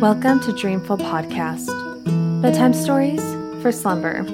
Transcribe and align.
Welcome 0.00 0.40
to 0.40 0.52
Dreamful 0.52 0.98
Podcast, 0.98 1.72
bedtime 2.42 2.74
stories 2.74 3.22
for 3.62 3.72
slumber. 3.72 4.26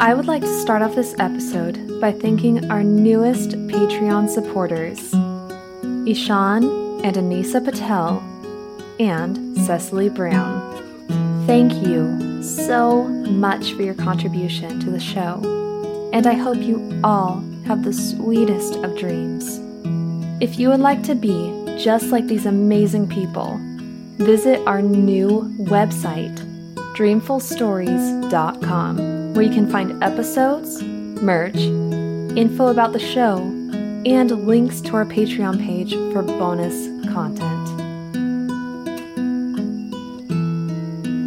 I 0.00 0.14
would 0.14 0.26
like 0.26 0.42
to 0.42 0.60
start 0.62 0.82
off 0.82 0.96
this 0.96 1.14
episode 1.20 2.00
by 2.00 2.10
thanking 2.10 2.68
our 2.68 2.82
newest 2.82 3.50
Patreon 3.50 4.28
supporters, 4.28 5.14
Ishan 6.08 6.64
and 7.04 7.14
Anisa 7.14 7.64
Patel, 7.64 8.18
and 8.98 9.56
Cecily 9.58 10.08
Brown. 10.08 11.46
Thank 11.46 11.72
you 11.86 12.42
so 12.42 13.04
much 13.04 13.74
for 13.74 13.82
your 13.82 13.94
contribution 13.94 14.80
to 14.80 14.90
the 14.90 14.98
show, 14.98 15.40
and 16.12 16.26
I 16.26 16.34
hope 16.34 16.58
you 16.58 17.00
all 17.04 17.44
have 17.66 17.84
the 17.84 17.92
sweetest 17.92 18.74
of 18.74 18.98
dreams. 18.98 19.60
If 20.42 20.58
you 20.58 20.70
would 20.70 20.80
like 20.80 21.04
to 21.04 21.14
be 21.14 21.78
just 21.78 22.06
like 22.06 22.26
these 22.26 22.46
amazing 22.46 23.08
people, 23.08 23.60
visit 24.16 24.60
our 24.66 24.82
new 24.82 25.54
website, 25.58 26.34
dreamfulstories.com, 26.94 29.34
where 29.34 29.44
you 29.44 29.52
can 29.52 29.70
find 29.70 30.02
episodes, 30.02 30.82
merch, 30.82 31.56
info 32.36 32.68
about 32.68 32.92
the 32.92 32.98
show, 32.98 33.36
and 34.06 34.30
links 34.46 34.80
to 34.80 34.94
our 34.94 35.04
Patreon 35.04 35.58
page 35.58 35.92
for 36.12 36.22
bonus 36.22 36.86
content. 37.12 37.66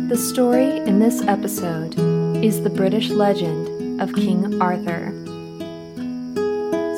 The 0.09 0.17
story 0.17 0.77
in 0.77 0.99
this 0.99 1.21
episode 1.21 1.93
is 2.43 2.63
the 2.63 2.71
British 2.71 3.09
legend 3.09 4.01
of 4.01 4.15
King 4.15 4.59
Arthur. 4.59 5.13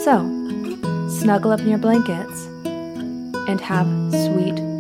So, 0.06 0.22
snuggle 1.10 1.52
up 1.52 1.60
in 1.60 1.68
your 1.68 1.80
blankets 1.80 2.46
and 3.48 3.60
have 3.60 3.88
sweet 4.12 4.71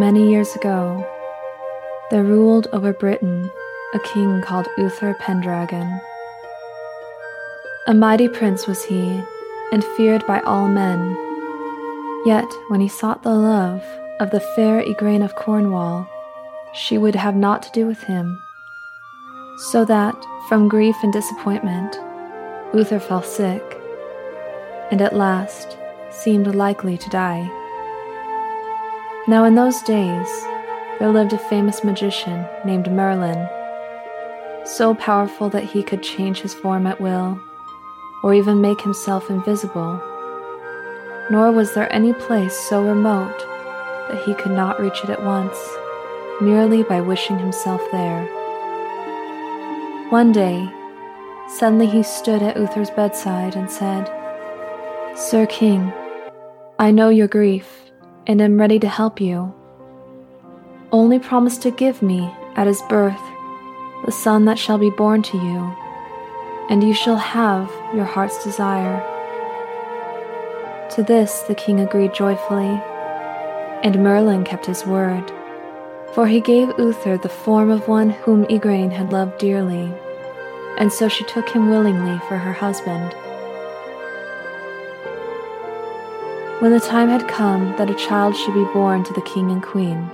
Many 0.00 0.30
years 0.30 0.56
ago, 0.56 1.06
there 2.10 2.24
ruled 2.24 2.68
over 2.72 2.90
Britain 2.90 3.50
a 3.92 3.98
king 3.98 4.40
called 4.40 4.66
Uther 4.78 5.14
Pendragon. 5.20 6.00
A 7.86 7.92
mighty 7.92 8.26
prince 8.26 8.66
was 8.66 8.82
he, 8.82 9.22
and 9.70 9.84
feared 9.98 10.26
by 10.26 10.40
all 10.40 10.68
men. 10.68 11.18
Yet, 12.24 12.50
when 12.68 12.80
he 12.80 12.88
sought 12.88 13.22
the 13.22 13.34
love 13.34 13.84
of 14.20 14.30
the 14.30 14.40
fair 14.40 14.82
Igraine 14.82 15.22
of 15.22 15.36
Cornwall, 15.36 16.08
she 16.72 16.96
would 16.96 17.14
have 17.14 17.36
naught 17.36 17.62
to 17.64 17.72
do 17.72 17.86
with 17.86 18.02
him. 18.04 18.40
So 19.70 19.84
that, 19.84 20.16
from 20.48 20.66
grief 20.66 20.96
and 21.02 21.12
disappointment, 21.12 22.00
Uther 22.72 23.00
fell 23.00 23.22
sick, 23.22 23.62
and 24.90 25.02
at 25.02 25.14
last 25.14 25.76
seemed 26.10 26.54
likely 26.54 26.96
to 26.96 27.10
die. 27.10 27.59
Now, 29.30 29.44
in 29.44 29.54
those 29.54 29.80
days, 29.82 30.28
there 30.98 31.12
lived 31.12 31.32
a 31.32 31.38
famous 31.38 31.84
magician 31.84 32.44
named 32.64 32.90
Merlin, 32.90 33.48
so 34.64 34.92
powerful 34.92 35.48
that 35.50 35.62
he 35.62 35.84
could 35.84 36.02
change 36.02 36.40
his 36.40 36.52
form 36.52 36.84
at 36.84 37.00
will, 37.00 37.40
or 38.24 38.34
even 38.34 38.60
make 38.60 38.80
himself 38.80 39.30
invisible. 39.30 40.02
Nor 41.30 41.52
was 41.52 41.74
there 41.74 41.92
any 41.92 42.12
place 42.12 42.58
so 42.58 42.82
remote 42.82 43.38
that 44.08 44.20
he 44.26 44.34
could 44.34 44.50
not 44.50 44.80
reach 44.80 45.04
it 45.04 45.10
at 45.10 45.22
once, 45.24 45.56
merely 46.40 46.82
by 46.82 47.00
wishing 47.00 47.38
himself 47.38 47.80
there. 47.92 48.26
One 50.08 50.32
day, 50.32 50.68
suddenly 51.56 51.86
he 51.86 52.02
stood 52.02 52.42
at 52.42 52.56
Uther's 52.56 52.90
bedside 52.90 53.54
and 53.54 53.70
said, 53.70 54.10
Sir 55.16 55.46
King, 55.46 55.92
I 56.80 56.90
know 56.90 57.10
your 57.10 57.28
grief 57.28 57.79
and 58.30 58.40
am 58.40 58.60
ready 58.60 58.78
to 58.78 58.88
help 58.88 59.20
you. 59.20 59.52
Only 60.92 61.18
promise 61.18 61.58
to 61.58 61.72
give 61.72 62.00
me, 62.00 62.32
at 62.54 62.68
his 62.68 62.80
birth, 62.82 63.20
the 64.06 64.12
son 64.12 64.44
that 64.44 64.56
shall 64.56 64.78
be 64.78 64.90
born 64.90 65.20
to 65.22 65.36
you, 65.36 65.76
and 66.70 66.84
you 66.84 66.94
shall 66.94 67.16
have 67.16 67.68
your 67.92 68.04
heart's 68.04 68.44
desire. 68.44 69.02
To 70.90 71.02
this 71.02 71.40
the 71.48 71.56
king 71.56 71.80
agreed 71.80 72.14
joyfully, 72.14 72.80
and 73.82 74.00
Merlin 74.00 74.44
kept 74.44 74.66
his 74.66 74.86
word, 74.86 75.32
for 76.14 76.28
he 76.28 76.40
gave 76.40 76.78
Uther 76.78 77.18
the 77.18 77.28
form 77.28 77.68
of 77.68 77.88
one 77.88 78.10
whom 78.10 78.44
Igraine 78.44 78.92
had 78.92 79.12
loved 79.12 79.38
dearly, 79.38 79.92
and 80.78 80.92
so 80.92 81.08
she 81.08 81.24
took 81.24 81.48
him 81.48 81.68
willingly 81.68 82.20
for 82.28 82.38
her 82.38 82.52
husband. 82.52 83.12
When 86.60 86.72
the 86.72 86.78
time 86.78 87.08
had 87.08 87.26
come 87.26 87.74
that 87.78 87.88
a 87.88 87.94
child 87.94 88.36
should 88.36 88.52
be 88.52 88.70
born 88.74 89.02
to 89.04 89.14
the 89.14 89.22
king 89.22 89.50
and 89.50 89.62
queen, 89.62 90.10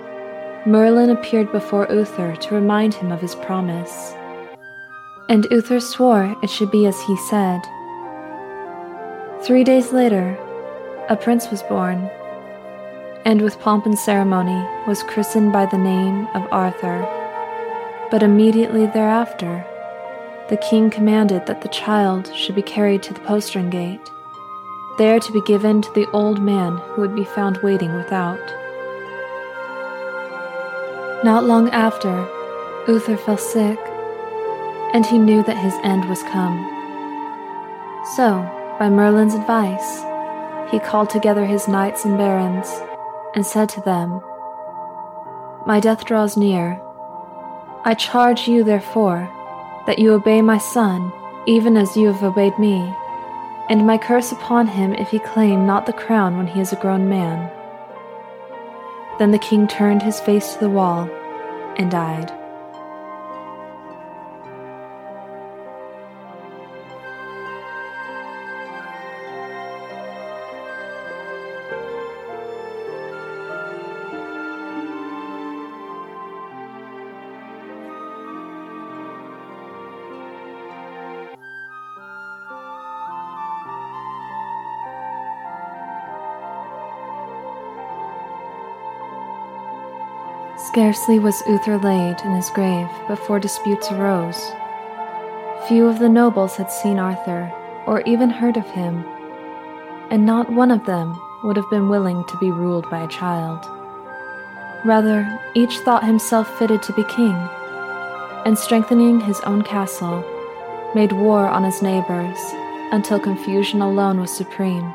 Merlin 0.64 1.10
appeared 1.10 1.50
before 1.50 1.88
Uther 1.90 2.36
to 2.36 2.54
remind 2.54 2.94
him 2.94 3.10
of 3.10 3.20
his 3.20 3.34
promise. 3.34 4.14
And 5.28 5.48
Uther 5.50 5.80
swore 5.80 6.36
it 6.44 6.48
should 6.48 6.70
be 6.70 6.86
as 6.86 7.02
he 7.02 7.16
said. 7.16 7.62
Three 9.42 9.64
days 9.64 9.92
later, 9.92 10.38
a 11.08 11.16
prince 11.16 11.50
was 11.50 11.64
born, 11.64 12.08
and 13.24 13.42
with 13.42 13.58
pomp 13.58 13.84
and 13.84 13.98
ceremony 13.98 14.64
was 14.86 15.02
christened 15.02 15.52
by 15.52 15.66
the 15.66 15.78
name 15.78 16.28
of 16.28 16.46
Arthur. 16.52 17.02
But 18.08 18.22
immediately 18.22 18.86
thereafter, 18.86 19.66
the 20.48 20.58
king 20.58 20.90
commanded 20.90 21.46
that 21.46 21.62
the 21.62 21.68
child 21.70 22.32
should 22.36 22.54
be 22.54 22.62
carried 22.62 23.02
to 23.02 23.14
the 23.14 23.26
postern 23.26 23.68
gate 23.68 24.08
there 24.98 25.20
to 25.20 25.32
be 25.32 25.40
given 25.42 25.82
to 25.82 25.92
the 25.92 26.08
old 26.12 26.40
man 26.40 26.78
who 26.78 27.02
would 27.02 27.14
be 27.14 27.24
found 27.24 27.58
waiting 27.58 27.94
without. 27.94 28.40
Not 31.24 31.44
long 31.44 31.68
after, 31.70 32.26
Uther 32.88 33.16
fell 33.16 33.36
sick, 33.36 33.78
and 34.94 35.04
he 35.04 35.18
knew 35.18 35.42
that 35.42 35.56
his 35.56 35.74
end 35.82 36.08
was 36.08 36.22
come. 36.22 36.56
So, 38.14 38.42
by 38.78 38.88
Merlin's 38.88 39.34
advice, 39.34 40.02
he 40.70 40.78
called 40.78 41.10
together 41.10 41.44
his 41.44 41.68
knights 41.68 42.04
and 42.04 42.16
barons 42.16 42.68
and 43.34 43.44
said 43.44 43.68
to 43.70 43.80
them, 43.82 44.20
My 45.66 45.80
death 45.80 46.04
draws 46.04 46.36
near. 46.36 46.80
I 47.84 47.94
charge 47.94 48.48
you, 48.48 48.64
therefore, 48.64 49.30
that 49.86 49.98
you 49.98 50.12
obey 50.12 50.42
my 50.42 50.58
son, 50.58 51.12
even 51.46 51.76
as 51.76 51.96
you 51.96 52.08
have 52.12 52.22
obeyed 52.22 52.58
me 52.58 52.94
and 53.68 53.86
my 53.86 53.98
curse 53.98 54.32
upon 54.32 54.68
him 54.68 54.94
if 54.94 55.10
he 55.10 55.18
claim 55.18 55.66
not 55.66 55.86
the 55.86 55.92
crown 55.92 56.36
when 56.36 56.46
he 56.46 56.60
is 56.60 56.72
a 56.72 56.76
grown 56.76 57.08
man. 57.08 57.50
Then 59.18 59.30
the 59.30 59.38
king 59.38 59.66
turned 59.66 60.02
his 60.02 60.20
face 60.20 60.54
to 60.54 60.60
the 60.60 60.70
wall 60.70 61.10
and 61.76 61.90
died. 61.90 62.32
Scarcely 90.76 91.18
was 91.18 91.42
Uther 91.48 91.78
laid 91.78 92.20
in 92.22 92.32
his 92.32 92.50
grave 92.50 92.90
before 93.08 93.40
disputes 93.40 93.90
arose. 93.90 94.38
Few 95.66 95.86
of 95.86 95.98
the 95.98 96.08
nobles 96.10 96.56
had 96.56 96.70
seen 96.70 96.98
Arthur, 96.98 97.50
or 97.86 98.02
even 98.02 98.28
heard 98.28 98.58
of 98.58 98.66
him, 98.66 99.02
and 100.10 100.26
not 100.26 100.52
one 100.52 100.70
of 100.70 100.84
them 100.84 101.18
would 101.42 101.56
have 101.56 101.70
been 101.70 101.88
willing 101.88 102.22
to 102.26 102.36
be 102.36 102.50
ruled 102.50 102.90
by 102.90 103.00
a 103.00 103.08
child. 103.08 103.64
Rather, 104.84 105.40
each 105.54 105.78
thought 105.78 106.04
himself 106.04 106.46
fitted 106.58 106.82
to 106.82 106.92
be 106.92 107.04
king, 107.04 107.36
and 108.44 108.58
strengthening 108.58 109.18
his 109.18 109.40
own 109.46 109.62
castle, 109.62 110.22
made 110.94 111.12
war 111.12 111.48
on 111.48 111.64
his 111.64 111.80
neighbors 111.80 112.36
until 112.92 113.18
confusion 113.18 113.80
alone 113.80 114.20
was 114.20 114.30
supreme, 114.30 114.92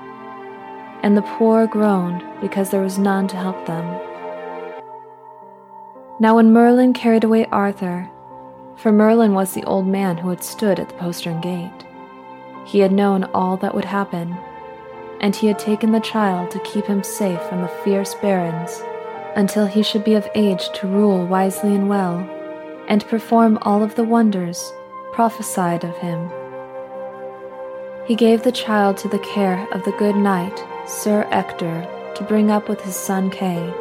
and 1.02 1.18
the 1.18 1.24
poor 1.24 1.66
groaned 1.66 2.24
because 2.40 2.70
there 2.70 2.84
was 2.84 3.00
none 3.00 3.28
to 3.28 3.36
help 3.36 3.66
them. 3.66 4.11
Now, 6.22 6.36
when 6.36 6.54
Merlin 6.54 6.94
carried 6.94 7.24
away 7.24 7.48
Arthur, 7.48 8.08
for 8.76 8.92
Merlin 8.92 9.34
was 9.34 9.56
the 9.56 9.64
old 9.64 9.88
man 9.88 10.18
who 10.18 10.30
had 10.30 10.44
stood 10.44 10.80
at 10.80 10.88
the 10.88 10.94
postern 10.94 11.42
gate, 11.42 11.84
he 12.64 12.78
had 12.78 12.92
known 12.92 13.24
all 13.34 13.58
that 13.58 13.74
would 13.74 13.86
happen, 13.86 14.38
and 15.20 15.36
he 15.36 15.48
had 15.48 15.58
taken 15.58 15.92
the 15.92 16.00
child 16.00 16.52
to 16.52 16.60
keep 16.60 16.86
him 16.86 17.02
safe 17.02 17.42
from 17.50 17.64
the 17.64 17.74
fierce 17.84 18.14
barons 18.14 18.84
until 19.36 19.66
he 19.66 19.82
should 19.82 20.04
be 20.04 20.14
of 20.14 20.30
age 20.36 20.70
to 20.74 20.86
rule 20.86 21.26
wisely 21.26 21.74
and 21.74 21.90
well, 21.90 22.20
and 22.88 23.04
perform 23.08 23.58
all 23.64 23.82
of 23.82 23.96
the 23.96 24.04
wonders 24.04 24.72
prophesied 25.14 25.84
of 25.84 25.98
him. 25.98 26.30
He 28.06 28.14
gave 28.14 28.44
the 28.44 28.52
child 28.52 28.96
to 28.98 29.08
the 29.08 29.26
care 29.34 29.68
of 29.72 29.84
the 29.86 29.92
good 29.94 30.16
knight, 30.16 30.64
Sir 30.86 31.28
Ector, 31.32 32.14
to 32.14 32.24
bring 32.26 32.52
up 32.52 32.70
with 32.70 32.80
his 32.82 32.96
son 32.96 33.32
Kay, 33.32 33.74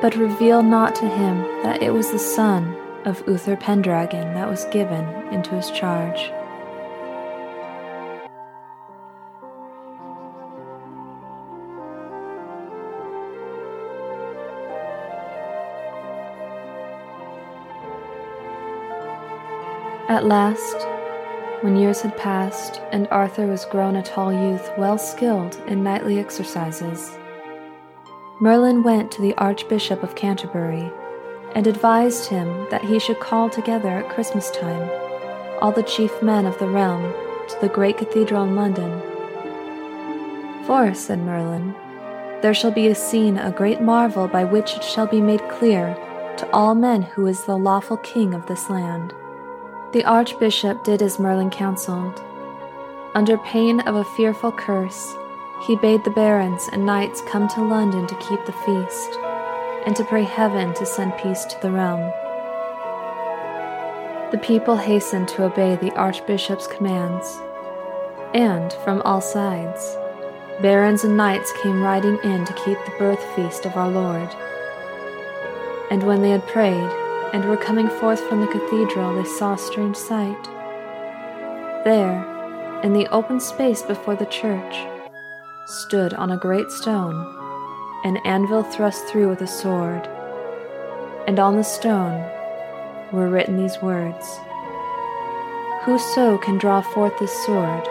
but 0.00 0.16
reveal 0.16 0.62
not 0.62 0.94
to 0.94 1.08
him 1.08 1.42
that 1.62 1.82
it 1.82 1.92
was 1.92 2.10
the 2.10 2.18
son 2.18 2.76
of 3.04 3.22
Uther 3.26 3.56
Pendragon 3.56 4.34
that 4.34 4.48
was 4.48 4.64
given 4.66 5.04
into 5.32 5.56
his 5.56 5.70
charge. 5.70 6.30
At 20.08 20.24
last, 20.24 20.86
when 21.60 21.76
years 21.76 22.00
had 22.00 22.16
passed 22.16 22.80
and 22.92 23.08
Arthur 23.10 23.46
was 23.46 23.64
grown 23.64 23.96
a 23.96 24.02
tall 24.02 24.32
youth 24.32 24.70
well 24.78 24.96
skilled 24.96 25.60
in 25.66 25.82
knightly 25.82 26.18
exercises, 26.18 27.18
Merlin 28.40 28.84
went 28.84 29.10
to 29.12 29.22
the 29.22 29.34
Archbishop 29.36 30.04
of 30.04 30.14
Canterbury 30.14 30.92
and 31.56 31.66
advised 31.66 32.28
him 32.28 32.68
that 32.70 32.84
he 32.84 33.00
should 33.00 33.18
call 33.18 33.50
together 33.50 33.88
at 33.88 34.08
Christmas 34.10 34.50
time 34.52 34.88
all 35.60 35.72
the 35.72 35.82
chief 35.82 36.22
men 36.22 36.46
of 36.46 36.56
the 36.60 36.68
realm 36.68 37.12
to 37.48 37.60
the 37.60 37.68
great 37.68 37.98
cathedral 37.98 38.44
in 38.44 38.54
London. 38.54 39.02
For, 40.66 40.94
said 40.94 41.18
Merlin, 41.18 41.74
there 42.40 42.54
shall 42.54 42.70
be 42.70 42.86
a 42.86 42.94
seen 42.94 43.36
a 43.38 43.50
great 43.50 43.80
marvel 43.80 44.28
by 44.28 44.44
which 44.44 44.76
it 44.76 44.84
shall 44.84 45.08
be 45.08 45.20
made 45.20 45.48
clear 45.48 45.96
to 46.36 46.48
all 46.52 46.76
men 46.76 47.02
who 47.02 47.26
is 47.26 47.44
the 47.44 47.58
lawful 47.58 47.96
king 47.96 48.34
of 48.34 48.46
this 48.46 48.70
land. 48.70 49.12
The 49.92 50.04
archbishop 50.04 50.84
did 50.84 51.02
as 51.02 51.18
Merlin 51.18 51.50
counseled. 51.50 52.22
Under 53.16 53.36
pain 53.38 53.80
of 53.80 53.96
a 53.96 54.04
fearful 54.04 54.52
curse, 54.52 55.12
he 55.66 55.76
bade 55.76 56.04
the 56.04 56.10
barons 56.10 56.68
and 56.72 56.86
knights 56.86 57.20
come 57.22 57.48
to 57.48 57.64
London 57.64 58.06
to 58.06 58.14
keep 58.16 58.44
the 58.44 58.52
feast, 58.52 59.18
and 59.86 59.94
to 59.96 60.04
pray 60.04 60.22
heaven 60.22 60.74
to 60.74 60.86
send 60.86 61.16
peace 61.18 61.44
to 61.46 61.60
the 61.60 61.70
realm. 61.70 62.00
The 64.30 64.38
people 64.38 64.76
hastened 64.76 65.28
to 65.28 65.44
obey 65.44 65.76
the 65.76 65.92
archbishop's 65.92 66.66
commands, 66.66 67.38
and 68.34 68.72
from 68.84 69.02
all 69.02 69.20
sides, 69.20 69.96
barons 70.60 71.04
and 71.04 71.16
knights 71.16 71.52
came 71.62 71.82
riding 71.82 72.18
in 72.22 72.44
to 72.44 72.52
keep 72.52 72.78
the 72.84 72.94
birth 72.98 73.22
feast 73.34 73.64
of 73.64 73.76
our 73.76 73.88
Lord. 73.88 74.28
And 75.90 76.02
when 76.02 76.22
they 76.22 76.30
had 76.30 76.46
prayed, 76.46 76.90
and 77.32 77.44
were 77.44 77.56
coming 77.56 77.88
forth 77.88 78.20
from 78.28 78.40
the 78.40 78.46
cathedral, 78.46 79.14
they 79.14 79.24
saw 79.24 79.54
a 79.54 79.58
strange 79.58 79.96
sight. 79.96 80.44
There, 81.84 82.80
in 82.82 82.92
the 82.92 83.06
open 83.08 83.40
space 83.40 83.82
before 83.82 84.16
the 84.16 84.26
church, 84.26 84.76
stood 85.68 86.14
on 86.14 86.30
a 86.30 86.36
great 86.36 86.70
stone 86.72 87.34
an 88.04 88.16
anvil 88.18 88.62
thrust 88.62 89.04
through 89.06 89.28
with 89.28 89.42
a 89.42 89.46
sword, 89.46 90.06
and 91.26 91.38
on 91.38 91.56
the 91.56 91.64
stone 91.64 92.24
were 93.12 93.28
written 93.28 93.56
these 93.56 93.76
words 93.82 94.38
Whoso 95.82 96.38
can 96.38 96.56
draw 96.56 96.80
forth 96.80 97.18
this 97.18 97.32
sword 97.44 97.86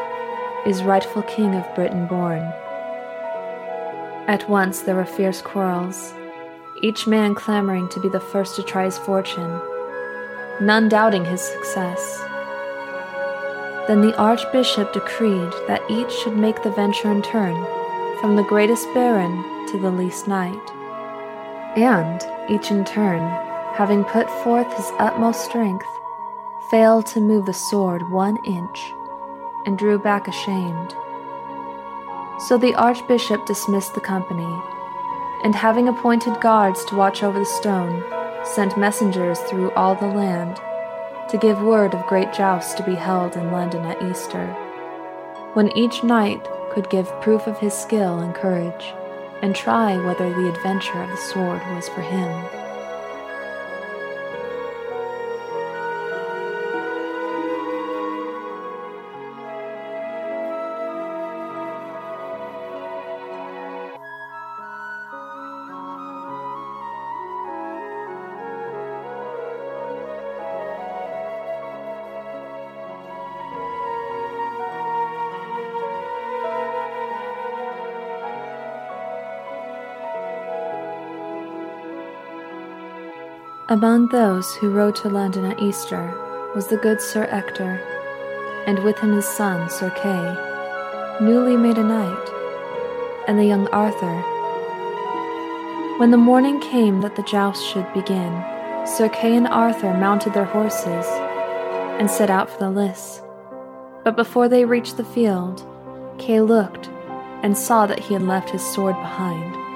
is 0.65 0.81
rightful 0.81 1.21
king 1.23 1.53
of 1.53 1.75
Britain 1.75 2.07
born. 2.07 2.41
At 4.27 4.49
once 4.49 4.81
there 4.81 4.95
were 4.95 5.05
fierce 5.05 5.41
quarrels 5.41 6.13
each 6.81 7.05
man 7.05 7.35
clamoring 7.35 7.89
to 7.89 7.99
be 7.99 8.09
the 8.09 8.19
first 8.19 8.55
to 8.55 8.63
try 8.63 8.85
his 8.85 8.97
fortune, 8.97 9.59
none 10.61 10.89
doubting 10.89 11.25
his 11.25 11.41
success. 11.41 12.26
Then 13.87 14.01
the 14.01 14.17
archbishop 14.17 14.91
decreed 14.91 15.53
that 15.67 15.81
each 15.89 16.11
should 16.11 16.35
make 16.35 16.61
the 16.61 16.71
venture 16.71 17.09
in 17.09 17.21
turn, 17.21 17.55
from 18.19 18.35
the 18.35 18.43
greatest 18.43 18.85
baron 18.93 19.65
to 19.67 19.79
the 19.79 19.89
least 19.89 20.27
knight. 20.27 20.59
And 21.77 22.21
each 22.49 22.69
in 22.69 22.83
turn, 22.83 23.21
having 23.75 24.03
put 24.03 24.29
forth 24.43 24.71
his 24.75 24.91
utmost 24.99 25.45
strength, 25.45 25.85
failed 26.69 27.05
to 27.07 27.21
move 27.21 27.45
the 27.45 27.53
sword 27.53 28.09
one 28.11 28.37
inch, 28.43 28.91
and 29.65 29.77
drew 29.77 29.97
back 29.97 30.27
ashamed. 30.27 30.93
So 32.47 32.57
the 32.57 32.75
archbishop 32.75 33.45
dismissed 33.45 33.95
the 33.95 34.01
company 34.01 34.61
and 35.43 35.55
having 35.55 35.87
appointed 35.87 36.41
guards 36.41 36.83
to 36.85 36.95
watch 36.95 37.23
over 37.23 37.39
the 37.39 37.45
stone, 37.45 38.03
sent 38.43 38.77
messengers 38.77 39.39
through 39.39 39.71
all 39.71 39.95
the 39.95 40.07
land 40.07 40.59
to 41.29 41.37
give 41.37 41.61
word 41.61 41.93
of 41.93 42.05
great 42.07 42.31
jousts 42.33 42.73
to 42.75 42.83
be 42.83 42.95
held 42.95 43.35
in 43.35 43.51
London 43.51 43.85
at 43.85 44.01
Easter, 44.01 44.47
when 45.53 45.75
each 45.77 46.03
knight 46.03 46.45
could 46.71 46.89
give 46.89 47.21
proof 47.21 47.47
of 47.47 47.57
his 47.59 47.73
skill 47.73 48.19
and 48.19 48.33
courage, 48.33 48.93
and 49.41 49.55
try 49.55 49.97
whether 49.97 50.29
the 50.29 50.49
adventure 50.49 51.01
of 51.01 51.09
the 51.09 51.17
sword 51.17 51.61
was 51.75 51.89
for 51.89 52.01
him. 52.01 52.56
Among 83.69 84.07
those 84.07 84.55
who 84.55 84.69
rode 84.69 84.95
to 84.97 85.09
London 85.09 85.43
at 85.43 85.61
Easter 85.61 86.13
was 86.55 86.67
the 86.67 86.77
good 86.77 87.01
Sir 87.01 87.27
Ector, 87.29 87.81
and 88.65 88.79
with 88.79 88.97
him 88.99 89.11
his 89.11 89.27
son 89.27 89.69
Sir 89.69 89.89
Kay, 89.89 91.25
newly 91.25 91.57
made 91.57 91.77
a 91.77 91.83
knight, 91.83 92.29
and 93.27 93.37
the 93.37 93.43
young 93.43 93.67
Arthur. 93.73 94.21
When 95.99 96.11
the 96.11 96.17
morning 96.17 96.61
came 96.61 97.01
that 97.01 97.17
the 97.17 97.23
joust 97.23 97.61
should 97.61 97.91
begin, 97.93 98.41
Sir 98.85 99.09
Kay 99.09 99.35
and 99.35 99.49
Arthur 99.49 99.93
mounted 99.93 100.33
their 100.33 100.45
horses 100.45 101.05
and 101.99 102.09
set 102.09 102.29
out 102.29 102.49
for 102.49 102.59
the 102.59 102.69
lists. 102.69 103.21
But 104.05 104.15
before 104.15 104.47
they 104.47 104.63
reached 104.63 104.95
the 104.95 105.03
field, 105.03 105.61
Kay 106.17 106.39
looked 106.39 106.87
and 107.43 107.57
saw 107.57 107.85
that 107.85 107.99
he 107.99 108.13
had 108.13 108.23
left 108.23 108.49
his 108.49 108.63
sword 108.63 108.95
behind. 108.95 109.66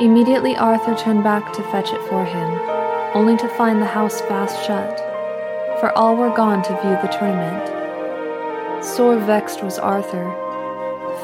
Immediately 0.00 0.56
Arthur 0.56 0.96
turned 0.96 1.22
back 1.22 1.52
to 1.52 1.62
fetch 1.70 1.92
it 1.92 2.02
for 2.08 2.24
him, 2.24 2.58
only 3.14 3.36
to 3.36 3.48
find 3.50 3.80
the 3.80 3.86
house 3.86 4.20
fast 4.22 4.66
shut, 4.66 4.98
for 5.78 5.96
all 5.96 6.16
were 6.16 6.34
gone 6.34 6.64
to 6.64 6.80
view 6.82 6.98
the 7.00 7.16
tournament. 7.16 8.84
Sore 8.84 9.20
vexed 9.20 9.62
was 9.62 9.78
Arthur, 9.78 10.34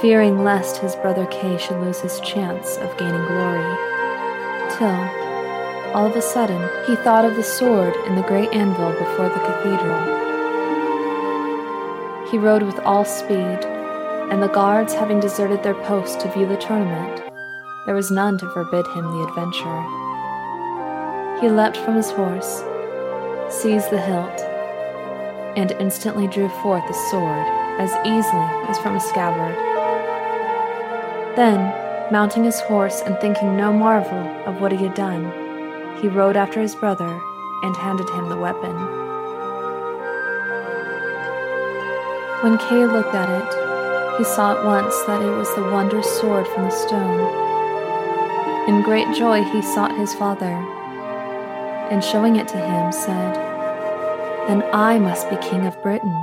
fearing 0.00 0.44
lest 0.44 0.76
his 0.76 0.94
brother 0.94 1.26
Kay 1.26 1.58
should 1.58 1.80
lose 1.80 1.98
his 1.98 2.20
chance 2.20 2.76
of 2.76 2.96
gaining 2.96 3.26
glory, 3.26 3.76
till, 4.78 5.00
all 5.92 6.06
of 6.06 6.14
a 6.14 6.22
sudden, 6.22 6.62
he 6.86 6.94
thought 6.94 7.24
of 7.24 7.34
the 7.34 7.42
sword 7.42 7.96
in 8.06 8.14
the 8.14 8.22
great 8.22 8.52
anvil 8.52 8.92
before 8.92 9.28
the 9.28 9.40
cathedral. 9.40 10.00
He 12.30 12.38
rode 12.38 12.62
with 12.62 12.78
all 12.84 13.04
speed, 13.04 13.64
and 14.30 14.40
the 14.40 14.46
guards 14.46 14.94
having 14.94 15.18
deserted 15.18 15.64
their 15.64 15.74
post 15.74 16.20
to 16.20 16.30
view 16.30 16.46
the 16.46 16.56
tournament, 16.56 17.29
there 17.90 17.97
was 17.97 18.12
none 18.12 18.38
to 18.38 18.49
forbid 18.50 18.87
him 18.87 19.02
the 19.02 19.26
adventure. 19.26 19.80
He 21.40 21.49
leapt 21.49 21.76
from 21.76 21.97
his 21.97 22.09
horse, 22.09 22.62
seized 23.52 23.90
the 23.90 24.00
hilt, 24.00 24.40
and 25.56 25.73
instantly 25.73 26.28
drew 26.28 26.49
forth 26.62 26.87
the 26.87 26.94
sword 27.11 27.44
as 27.80 27.90
easily 28.06 28.47
as 28.70 28.78
from 28.78 28.94
a 28.94 29.00
scabbard. 29.00 29.56
Then, 31.37 31.59
mounting 32.12 32.44
his 32.44 32.61
horse 32.61 33.00
and 33.00 33.18
thinking 33.18 33.56
no 33.56 33.73
marvel 33.73 34.25
of 34.47 34.61
what 34.61 34.70
he 34.70 34.78
had 34.78 34.94
done, 34.94 35.25
he 36.00 36.06
rode 36.06 36.37
after 36.37 36.61
his 36.61 36.76
brother 36.76 37.20
and 37.64 37.75
handed 37.75 38.09
him 38.11 38.28
the 38.28 38.37
weapon. 38.37 38.76
When 42.44 42.56
Kay 42.56 42.87
looked 42.87 43.16
at 43.16 43.28
it, 43.28 44.16
he 44.16 44.23
saw 44.23 44.56
at 44.56 44.64
once 44.64 44.94
that 45.09 45.23
it 45.23 45.37
was 45.37 45.52
the 45.56 45.68
wondrous 45.73 46.06
sword 46.20 46.47
from 46.47 46.62
the 46.66 46.70
stone. 46.70 47.39
In 48.70 48.82
great 48.82 49.12
joy 49.16 49.42
he 49.42 49.62
sought 49.62 49.98
his 49.98 50.14
father, 50.14 50.54
and 51.90 52.04
showing 52.04 52.36
it 52.36 52.46
to 52.46 52.56
him, 52.56 52.92
said, 52.92 53.34
Then 54.46 54.62
I 54.72 54.96
must 54.96 55.28
be 55.28 55.36
king 55.38 55.66
of 55.66 55.82
Britain. 55.82 56.14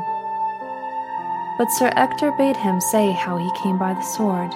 But 1.57 1.73
Sir 1.73 1.91
Ector 1.97 2.31
bade 2.37 2.55
him 2.55 2.79
say 2.79 3.11
how 3.11 3.35
he 3.35 3.51
came 3.61 3.77
by 3.77 3.93
the 3.93 4.01
sword. 4.01 4.53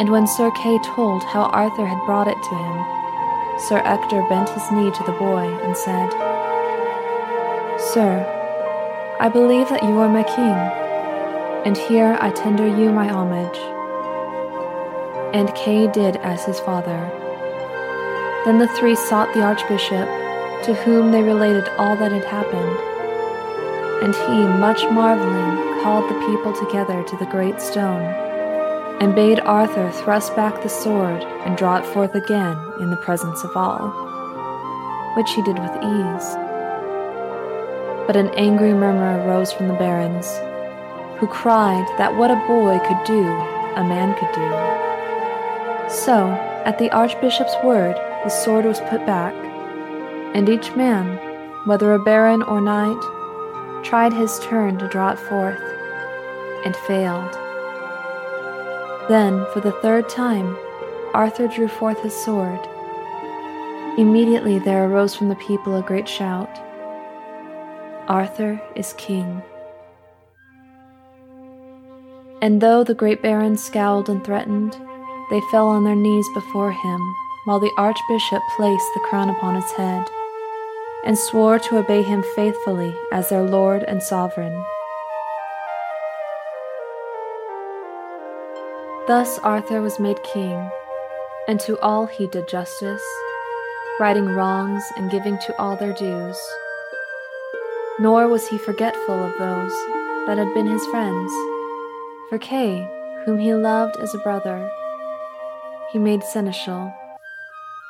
And 0.00 0.10
when 0.10 0.26
Sir 0.26 0.50
Kay 0.50 0.80
told 0.82 1.22
how 1.22 1.44
Arthur 1.52 1.86
had 1.86 2.04
brought 2.04 2.26
it 2.26 2.42
to 2.42 2.54
him, 2.56 3.60
Sir 3.68 3.80
Ector 3.84 4.26
bent 4.28 4.48
his 4.48 4.68
knee 4.72 4.90
to 4.90 5.04
the 5.04 5.18
boy 5.20 5.46
and 5.62 5.76
said, 5.76 6.10
Sir, 7.94 8.26
I 9.20 9.28
believe 9.28 9.68
that 9.68 9.84
you 9.84 9.96
are 10.00 10.08
my 10.08 10.24
king, 10.24 10.58
and 11.64 11.76
here 11.76 12.18
I 12.20 12.30
tender 12.30 12.66
you 12.66 12.90
my 12.90 13.08
homage. 13.08 13.75
And 15.32 15.54
Kay 15.54 15.86
did 15.92 16.16
as 16.16 16.44
his 16.44 16.60
father. 16.60 17.10
Then 18.44 18.58
the 18.58 18.68
three 18.78 18.94
sought 18.94 19.32
the 19.34 19.42
archbishop, 19.42 20.08
to 20.64 20.74
whom 20.84 21.10
they 21.10 21.22
related 21.22 21.68
all 21.78 21.96
that 21.96 22.12
had 22.12 22.24
happened. 22.24 22.78
And 24.02 24.14
he, 24.14 24.58
much 24.58 24.82
marveling, 24.90 25.82
called 25.82 26.08
the 26.08 26.26
people 26.26 26.52
together 26.52 27.02
to 27.02 27.16
the 27.16 27.26
great 27.26 27.60
stone, 27.60 28.02
and 29.00 29.14
bade 29.14 29.40
Arthur 29.40 29.90
thrust 29.90 30.34
back 30.36 30.62
the 30.62 30.68
sword 30.68 31.22
and 31.44 31.56
draw 31.56 31.78
it 31.78 31.86
forth 31.86 32.14
again 32.14 32.56
in 32.80 32.90
the 32.90 32.96
presence 32.96 33.44
of 33.44 33.56
all, 33.56 33.90
which 35.16 35.30
he 35.32 35.42
did 35.42 35.58
with 35.58 35.72
ease. 35.82 36.36
But 38.06 38.16
an 38.16 38.30
angry 38.36 38.72
murmur 38.72 39.22
arose 39.26 39.52
from 39.52 39.68
the 39.68 39.74
barons, 39.74 40.26
who 41.18 41.26
cried 41.26 41.86
that 41.98 42.16
what 42.16 42.30
a 42.30 42.44
boy 42.46 42.78
could 42.86 43.04
do, 43.04 43.24
a 43.76 43.84
man 43.84 44.14
could 44.14 44.32
do. 44.34 44.85
So, 45.88 46.30
at 46.64 46.78
the 46.78 46.90
archbishop's 46.90 47.54
word, 47.62 47.94
the 48.24 48.28
sword 48.28 48.64
was 48.64 48.80
put 48.80 49.06
back, 49.06 49.34
and 50.34 50.48
each 50.48 50.74
man, 50.74 51.16
whether 51.64 51.94
a 51.94 51.98
baron 51.98 52.42
or 52.42 52.60
knight, 52.60 53.00
tried 53.84 54.12
his 54.12 54.38
turn 54.40 54.78
to 54.78 54.88
draw 54.88 55.10
it 55.12 55.18
forth, 55.18 55.60
and 56.64 56.74
failed. 56.74 57.32
Then, 59.08 59.46
for 59.52 59.60
the 59.60 59.78
third 59.80 60.08
time, 60.08 60.56
Arthur 61.14 61.46
drew 61.46 61.68
forth 61.68 62.00
his 62.02 62.14
sword. 62.14 62.60
Immediately 63.96 64.58
there 64.58 64.84
arose 64.86 65.14
from 65.14 65.28
the 65.28 65.36
people 65.36 65.76
a 65.76 65.82
great 65.82 66.08
shout 66.08 66.50
Arthur 68.08 68.60
is 68.74 68.92
king. 68.94 69.42
And 72.42 72.60
though 72.60 72.84
the 72.84 72.94
great 72.94 73.22
barons 73.22 73.64
scowled 73.64 74.08
and 74.08 74.24
threatened, 74.24 74.76
they 75.30 75.40
fell 75.40 75.68
on 75.68 75.84
their 75.84 75.96
knees 75.96 76.28
before 76.34 76.72
him, 76.72 77.16
while 77.44 77.58
the 77.58 77.72
archbishop 77.76 78.42
placed 78.56 78.94
the 78.94 79.00
crown 79.00 79.28
upon 79.28 79.54
his 79.54 79.70
head, 79.72 80.08
and 81.04 81.18
swore 81.18 81.58
to 81.58 81.78
obey 81.78 82.02
him 82.02 82.24
faithfully 82.34 82.94
as 83.12 83.28
their 83.28 83.42
lord 83.42 83.82
and 83.84 84.02
sovereign. 84.02 84.64
Thus 89.06 89.38
Arthur 89.38 89.80
was 89.80 90.00
made 90.00 90.20
king, 90.24 90.68
and 91.46 91.60
to 91.60 91.78
all 91.80 92.06
he 92.06 92.26
did 92.26 92.48
justice, 92.48 93.04
righting 94.00 94.26
wrongs 94.26 94.82
and 94.96 95.10
giving 95.10 95.38
to 95.38 95.56
all 95.60 95.76
their 95.76 95.92
dues. 95.92 96.38
Nor 98.00 98.26
was 98.26 98.48
he 98.48 98.58
forgetful 98.58 99.22
of 99.22 99.38
those 99.38 99.72
that 100.26 100.38
had 100.38 100.52
been 100.54 100.66
his 100.66 100.84
friends. 100.86 101.32
For 102.28 102.38
Kay, 102.38 102.84
whom 103.24 103.38
he 103.38 103.54
loved 103.54 103.96
as 103.98 104.12
a 104.12 104.18
brother, 104.18 104.68
he 105.92 105.98
made 105.98 106.22
seneschal 106.22 106.92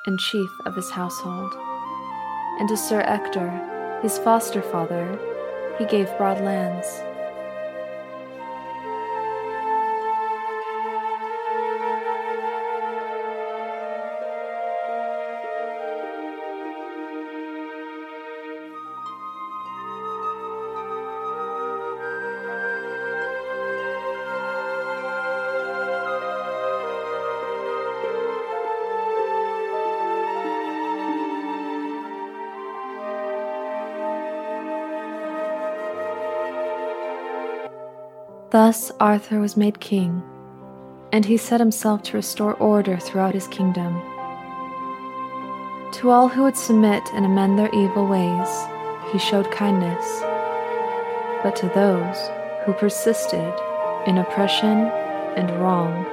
and 0.06 0.18
chief 0.18 0.50
of 0.66 0.74
his 0.76 0.90
household. 0.90 1.52
And 2.58 2.68
to 2.68 2.76
Sir 2.76 3.02
Ector, 3.02 4.00
his 4.02 4.18
foster 4.18 4.62
father, 4.62 5.18
he 5.78 5.84
gave 5.86 6.16
broad 6.16 6.40
lands. 6.40 6.86
Thus 38.50 38.92
Arthur 39.00 39.40
was 39.40 39.56
made 39.56 39.80
king, 39.80 40.22
and 41.10 41.24
he 41.24 41.36
set 41.36 41.58
himself 41.58 42.04
to 42.04 42.16
restore 42.16 42.54
order 42.54 42.96
throughout 42.96 43.34
his 43.34 43.48
kingdom. 43.48 44.00
To 45.94 46.10
all 46.10 46.28
who 46.28 46.44
would 46.44 46.56
submit 46.56 47.02
and 47.12 47.26
amend 47.26 47.58
their 47.58 47.74
evil 47.74 48.06
ways, 48.06 48.48
he 49.10 49.18
showed 49.18 49.50
kindness, 49.50 50.20
but 51.42 51.56
to 51.56 51.68
those 51.74 52.16
who 52.64 52.72
persisted 52.74 53.52
in 54.06 54.18
oppression 54.18 54.86
and 55.36 55.50
wrong, 55.60 56.06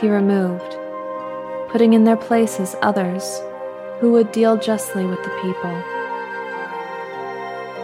he 0.00 0.08
removed, 0.08 0.78
putting 1.68 1.92
in 1.92 2.04
their 2.04 2.16
places 2.16 2.74
others 2.80 3.38
who 3.98 4.12
would 4.12 4.32
deal 4.32 4.56
justly 4.56 5.04
with 5.04 5.22
the 5.22 5.38
people. 5.42 5.76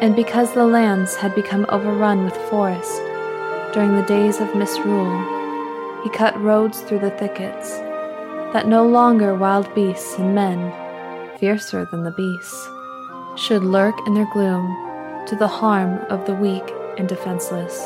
And 0.01 0.17
because 0.17 0.55
the 0.55 0.65
lands 0.65 1.15
had 1.17 1.35
become 1.35 1.67
overrun 1.69 2.25
with 2.25 2.37
forest, 2.49 3.03
during 3.77 3.95
the 3.95 4.07
days 4.07 4.41
of 4.41 4.55
misrule, 4.55 6.03
he 6.03 6.09
cut 6.09 6.35
roads 6.41 6.81
through 6.81 6.99
the 6.99 7.11
thickets, 7.11 7.73
that 8.55 8.67
no 8.67 8.87
longer 8.87 9.35
wild 9.35 9.73
beasts 9.75 10.17
and 10.17 10.35
men, 10.35 10.73
fiercer 11.37 11.85
than 11.91 12.03
the 12.03 12.11
beasts, 12.13 12.71
should 13.37 13.63
lurk 13.63 13.95
in 14.07 14.15
their 14.15 14.33
gloom 14.33 14.67
to 15.27 15.37
the 15.37 15.47
harm 15.47 15.99
of 16.09 16.25
the 16.25 16.35
weak 16.35 16.65
and 16.97 17.07
defenseless. 17.07 17.77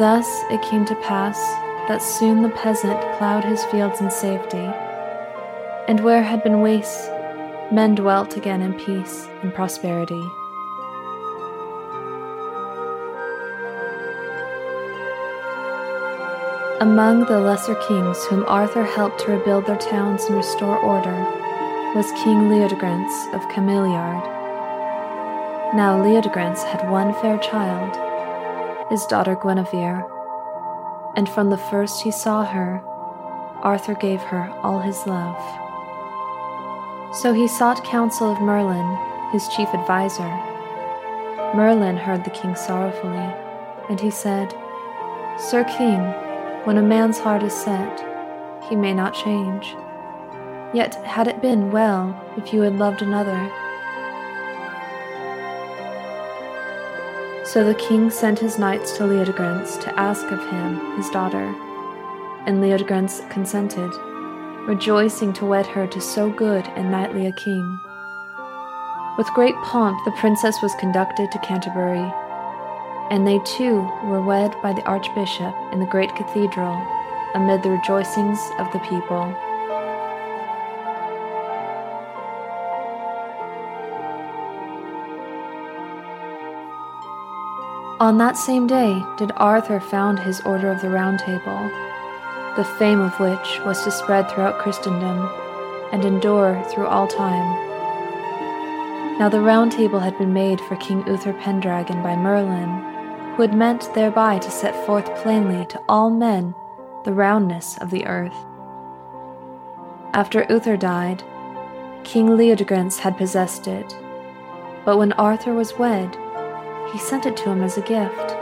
Thus 0.00 0.26
it 0.50 0.60
came 0.62 0.84
to 0.86 0.96
pass 1.02 1.38
that 1.86 2.02
soon 2.02 2.42
the 2.42 2.48
peasant 2.48 3.00
plowed 3.16 3.44
his 3.44 3.64
fields 3.66 4.00
in 4.00 4.10
safety, 4.10 4.68
and 5.86 6.00
where 6.00 6.24
had 6.24 6.42
been 6.42 6.60
wastes, 6.60 7.06
men 7.70 7.94
dwelt 7.94 8.36
again 8.36 8.60
in 8.60 8.74
peace 8.74 9.28
and 9.44 9.54
prosperity. 9.54 10.24
Among 16.82 17.26
the 17.26 17.38
lesser 17.38 17.76
kings 17.76 18.24
whom 18.24 18.44
Arthur 18.48 18.82
helped 18.82 19.20
to 19.20 19.30
rebuild 19.30 19.66
their 19.66 19.78
towns 19.78 20.24
and 20.24 20.34
restore 20.34 20.76
order 20.76 21.14
was 21.94 22.10
King 22.24 22.48
Leodegrance 22.50 23.32
of 23.32 23.48
Cameliard. 23.48 24.24
Now 25.76 26.02
Leodegrance 26.02 26.64
had 26.64 26.90
one 26.90 27.14
fair 27.14 27.38
child, 27.38 27.94
his 28.90 29.06
daughter 29.06 29.36
Guinevere, 29.36 30.04
and 31.14 31.28
from 31.28 31.50
the 31.50 31.56
first 31.56 32.02
he 32.02 32.10
saw 32.10 32.44
her, 32.44 32.82
Arthur 33.62 33.94
gave 33.94 34.20
her 34.22 34.52
all 34.64 34.80
his 34.80 35.06
love. 35.06 35.38
So 37.14 37.32
he 37.32 37.46
sought 37.46 37.84
counsel 37.84 38.32
of 38.32 38.42
Merlin, 38.42 38.98
his 39.30 39.46
chief 39.54 39.68
adviser. 39.68 40.34
Merlin 41.54 41.96
heard 41.96 42.24
the 42.24 42.30
king 42.30 42.56
sorrowfully, 42.56 43.32
and 43.88 44.00
he 44.00 44.10
said, 44.10 44.52
Sir 45.38 45.62
King, 45.62 46.12
when 46.64 46.78
a 46.78 46.82
man's 46.82 47.18
heart 47.18 47.42
is 47.42 47.52
set, 47.52 48.04
he 48.68 48.76
may 48.76 48.94
not 48.94 49.14
change. 49.14 49.74
Yet 50.72 50.94
had 51.04 51.26
it 51.26 51.42
been 51.42 51.72
well 51.72 52.18
if 52.36 52.52
you 52.52 52.60
had 52.60 52.78
loved 52.78 53.02
another. 53.02 53.50
So 57.44 57.64
the 57.64 57.74
king 57.74 58.10
sent 58.10 58.38
his 58.38 58.58
knights 58.58 58.96
to 58.96 59.02
Leodegrance 59.02 59.80
to 59.82 59.98
ask 59.98 60.24
of 60.30 60.38
him 60.50 60.96
his 60.96 61.10
daughter, 61.10 61.52
and 62.46 62.62
Leodegrance 62.62 63.28
consented, 63.28 63.92
rejoicing 64.68 65.32
to 65.34 65.44
wed 65.44 65.66
her 65.66 65.86
to 65.88 66.00
so 66.00 66.30
good 66.30 66.66
and 66.76 66.90
knightly 66.90 67.26
a 67.26 67.32
king. 67.32 67.78
With 69.18 69.26
great 69.34 69.56
pomp 69.64 69.98
the 70.04 70.12
princess 70.12 70.62
was 70.62 70.74
conducted 70.76 71.32
to 71.32 71.38
Canterbury 71.40 72.10
and 73.12 73.26
they 73.26 73.38
two 73.40 73.82
were 74.04 74.22
wed 74.22 74.56
by 74.62 74.72
the 74.72 74.82
archbishop 74.84 75.54
in 75.70 75.78
the 75.78 75.84
great 75.84 76.16
cathedral 76.16 76.82
amid 77.34 77.62
the 77.62 77.68
rejoicings 77.68 78.40
of 78.58 78.72
the 78.72 78.78
people. 78.78 79.36
On 88.00 88.16
that 88.16 88.38
same 88.38 88.66
day 88.66 89.04
did 89.18 89.30
Arthur 89.36 89.78
found 89.78 90.18
his 90.18 90.40
Order 90.40 90.72
of 90.72 90.80
the 90.80 90.88
Round 90.88 91.18
Table, 91.18 91.70
the 92.56 92.64
fame 92.78 93.00
of 93.00 93.20
which 93.20 93.60
was 93.66 93.84
to 93.84 93.90
spread 93.90 94.30
throughout 94.30 94.58
Christendom 94.58 95.28
and 95.92 96.02
endure 96.06 96.64
through 96.70 96.86
all 96.86 97.06
time. 97.06 97.58
Now 99.18 99.28
the 99.28 99.42
Round 99.42 99.70
Table 99.70 100.00
had 100.00 100.16
been 100.16 100.32
made 100.32 100.62
for 100.62 100.76
King 100.76 101.06
Uther 101.06 101.34
Pendragon 101.34 102.02
by 102.02 102.16
Merlin, 102.16 102.91
who 103.34 103.42
had 103.42 103.54
meant 103.54 103.92
thereby 103.94 104.38
to 104.38 104.50
set 104.50 104.74
forth 104.86 105.14
plainly 105.16 105.64
to 105.66 105.80
all 105.88 106.10
men 106.10 106.54
the 107.04 107.12
roundness 107.12 107.78
of 107.78 107.90
the 107.90 108.06
earth. 108.06 108.36
After 110.14 110.46
Uther 110.50 110.76
died, 110.76 111.22
King 112.04 112.28
Leodegrance 112.36 112.98
had 112.98 113.16
possessed 113.16 113.66
it, 113.66 113.96
but 114.84 114.98
when 114.98 115.12
Arthur 115.12 115.54
was 115.54 115.78
wed, 115.78 116.16
he 116.92 116.98
sent 116.98 117.26
it 117.26 117.36
to 117.38 117.50
him 117.50 117.62
as 117.62 117.78
a 117.78 117.82
gift, 117.82 118.32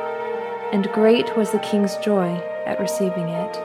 and 0.72 0.90
great 0.92 1.36
was 1.36 1.50
the 1.52 1.58
king's 1.60 1.96
joy 1.98 2.42
at 2.66 2.80
receiving 2.80 3.28
it. 3.28 3.56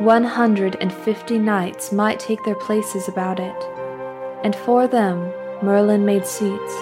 One 0.00 0.24
hundred 0.24 0.76
and 0.80 0.92
fifty 0.92 1.38
knights 1.38 1.90
might 1.90 2.20
take 2.20 2.44
their 2.44 2.54
places 2.54 3.08
about 3.08 3.40
it, 3.40 3.64
and 4.44 4.54
for 4.54 4.86
them 4.86 5.32
Merlin 5.62 6.04
made 6.04 6.26
seats. 6.26 6.74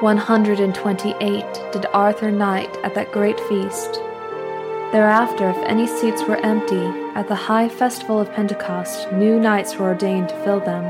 One 0.00 0.16
hundred 0.16 0.60
and 0.60 0.72
twenty 0.72 1.12
eight 1.20 1.52
did 1.72 1.84
Arthur 1.86 2.30
knight 2.30 2.70
at 2.84 2.94
that 2.94 3.10
great 3.10 3.40
feast. 3.40 3.94
Thereafter, 4.92 5.50
if 5.50 5.56
any 5.64 5.88
seats 5.88 6.22
were 6.22 6.36
empty, 6.36 6.86
at 7.16 7.26
the 7.26 7.34
high 7.34 7.68
festival 7.68 8.20
of 8.20 8.32
Pentecost, 8.32 9.10
new 9.10 9.40
knights 9.40 9.74
were 9.74 9.88
ordained 9.88 10.28
to 10.28 10.44
fill 10.44 10.60
them. 10.60 10.84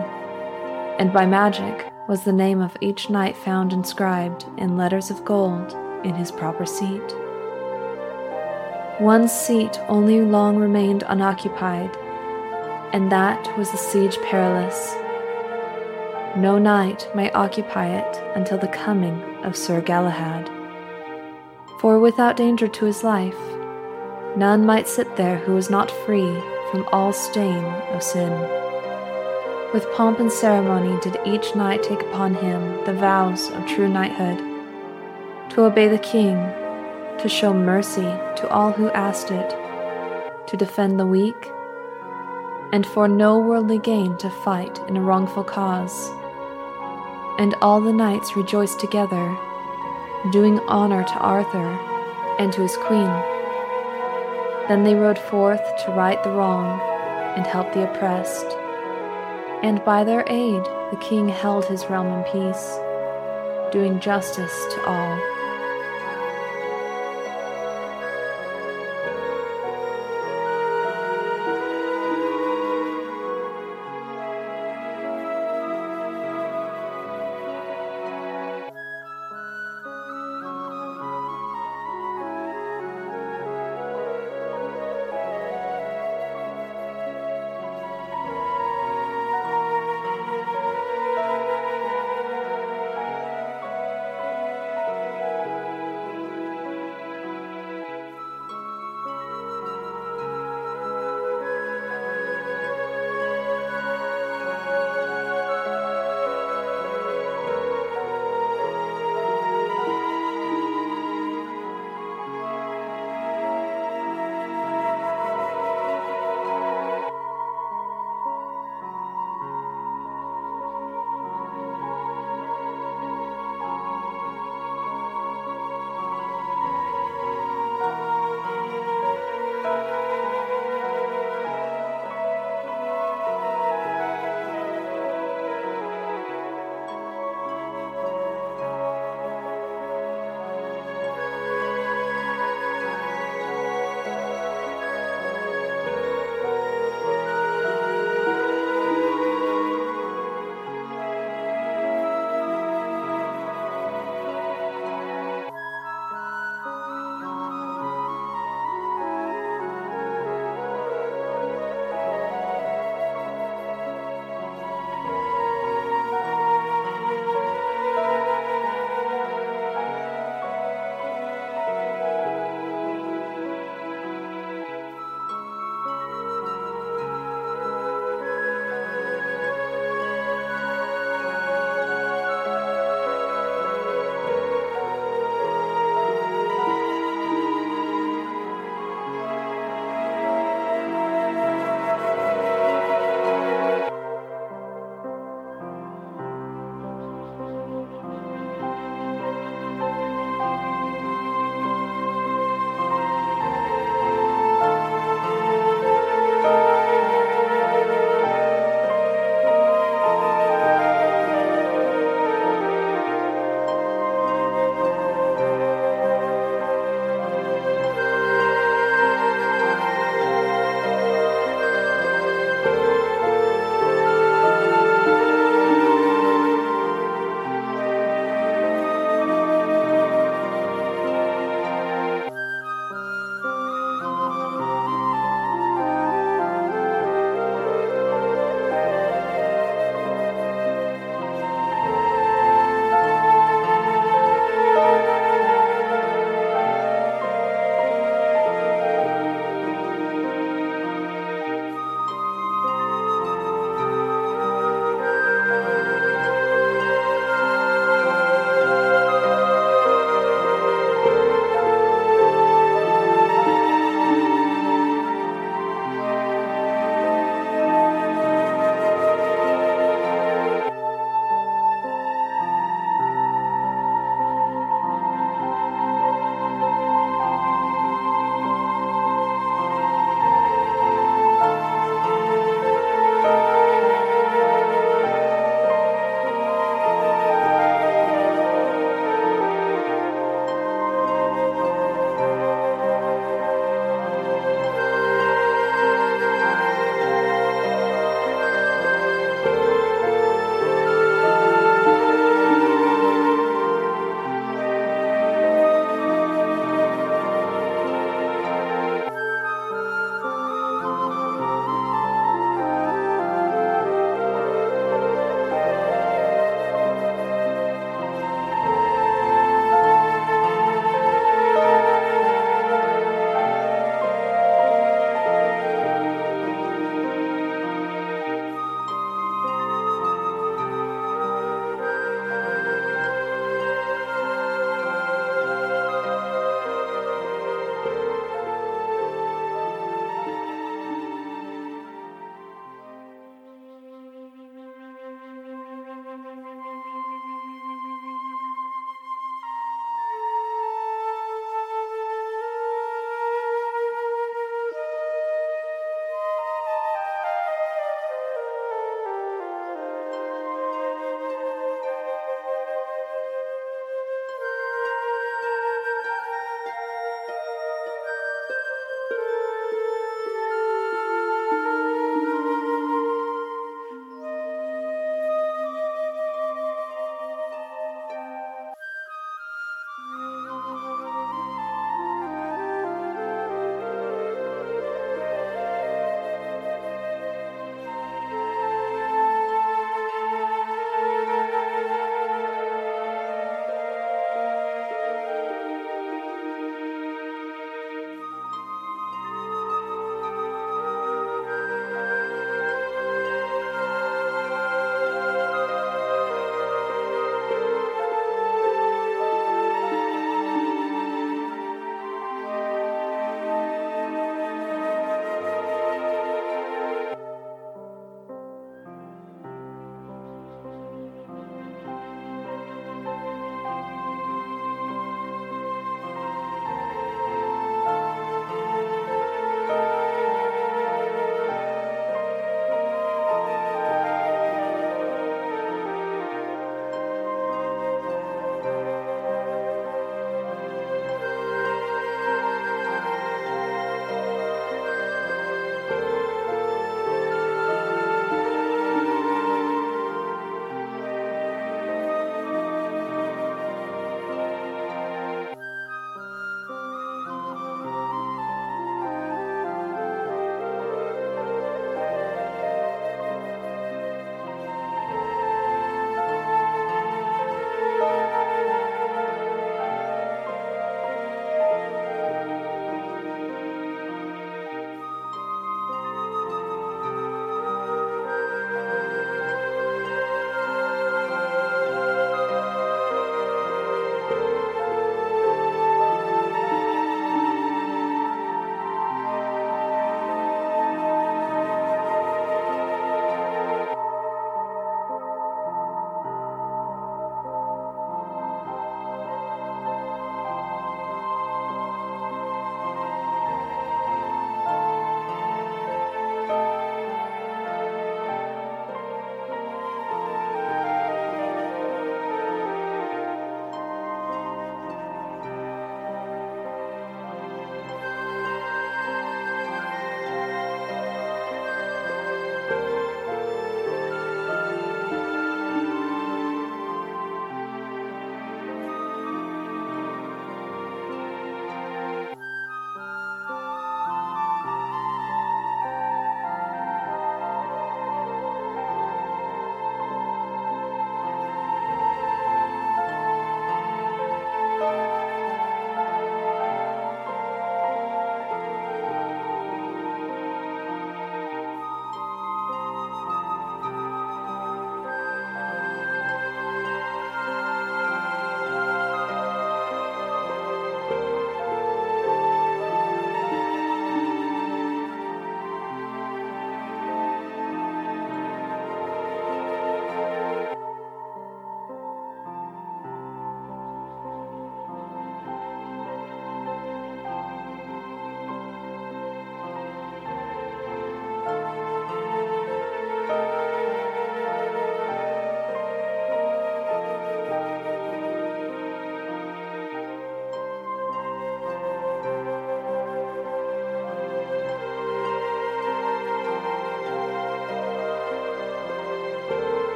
And 0.99 1.11
by 1.11 1.25
magic 1.25 1.91
was 2.07 2.25
the 2.25 2.35
name 2.35 2.61
of 2.61 2.77
each 2.83 3.09
knight 3.09 3.35
found 3.35 3.73
inscribed 3.73 4.45
in 4.59 4.77
letters 4.77 5.11
of 5.11 5.25
gold 5.25 5.73
in 6.05 6.15
his 6.15 6.31
proper 6.31 6.67
seat. 6.67 7.15
One 8.99 9.27
seat 9.27 9.81
only 9.89 10.21
long 10.21 10.59
remained 10.59 11.03
unoccupied, 11.09 11.97
and 12.93 13.11
that 13.11 13.57
was 13.57 13.71
the 13.71 13.79
Siege 13.79 14.19
Perilous. 14.19 14.95
No 16.37 16.59
knight 16.59 17.09
might 17.15 17.35
occupy 17.35 17.87
it 17.87 18.23
until 18.35 18.59
the 18.59 18.69
coming 18.69 19.23
of 19.45 19.57
Sir 19.57 19.81
Galahad. 19.81 20.51
For 21.81 21.99
without 21.99 22.37
danger 22.37 22.69
to 22.69 22.85
his 22.85 23.03
life, 23.03 23.37
None 24.39 24.65
might 24.65 24.87
sit 24.87 25.17
there 25.17 25.39
who 25.39 25.55
was 25.55 25.69
not 25.69 25.91
free 25.91 26.41
from 26.71 26.87
all 26.93 27.13
stain 27.13 27.65
of 27.93 28.03
sin. 28.03 28.31
With 29.73 29.91
pomp 29.95 30.21
and 30.21 30.31
ceremony 30.31 30.97
did 31.01 31.19
each 31.27 31.57
knight 31.57 31.83
take 31.83 32.03
upon 32.03 32.35
him 32.35 32.85
the 32.85 32.93
vows 32.93 33.51
of 33.51 33.67
true 33.67 33.89
knighthood, 33.89 34.39
to 35.51 35.65
obey 35.65 35.89
the 35.89 35.99
king, 35.99 36.37
to 37.19 37.29
show 37.29 37.53
mercy 37.53 38.03
to 38.37 38.49
all 38.49 38.71
who 38.71 38.91
asked 38.91 39.33
it, 39.33 39.51
to 40.47 40.57
defend 40.57 41.01
the 41.01 41.07
weak, 41.07 41.51
and 42.73 42.87
for 42.87 43.09
no 43.09 43.41
worldly 43.41 43.79
gain 43.79 44.17
to 44.19 44.31
fight 44.31 44.79
in 44.87 44.97
a 44.97 45.03
wrongful 45.03 45.43
cause. 45.43 46.11
And 47.39 47.55
all 47.63 47.81
the 47.81 47.93
knights 47.93 48.37
rejoiced 48.37 48.81
together, 48.81 49.39
doing 50.33 50.59
honor 50.69 51.05
to 51.05 51.19
Arthur 51.19 51.69
and 52.39 52.53
to 52.53 52.63
his 52.63 52.77
queen. 52.77 53.09
Then 54.69 54.83
they 54.85 54.95
rode 54.95 55.19
forth 55.19 55.63
to 55.85 55.93
right 55.93 56.23
the 56.23 56.31
wrong 56.31 56.81
and 57.37 57.47
help 57.47 57.73
the 57.73 57.91
oppressed. 57.91 58.47
And 59.63 59.83
by 59.85 60.05
their 60.05 60.25
aid 60.27 60.65
the 60.91 60.99
king 61.01 61.29
held 61.29 61.65
his 61.65 61.87
realm 61.87 62.09
in 62.09 62.25
peace, 62.25 62.79
doing 63.73 64.01
justice 64.01 64.67
to 64.75 64.85
all. 64.87 65.38